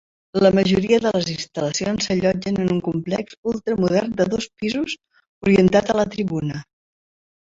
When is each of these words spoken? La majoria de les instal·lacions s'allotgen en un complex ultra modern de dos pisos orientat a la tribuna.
La 0.43 0.49
majoria 0.59 0.97
de 1.01 1.09
les 1.15 1.27
instal·lacions 1.33 2.07
s'allotgen 2.07 2.57
en 2.63 2.71
un 2.75 2.79
complex 2.87 3.37
ultra 3.51 3.75
modern 3.83 4.15
de 4.23 4.27
dos 4.31 4.47
pisos 4.63 4.97
orientat 5.49 5.93
a 5.93 5.97
la 6.01 6.07
tribuna. 6.17 6.63